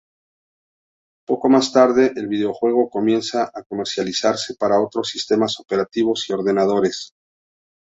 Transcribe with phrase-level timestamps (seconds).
[1.27, 7.13] Poco más tarde, el videojuego comienza a comercializarse para otros sistemas operativos y ordenadores.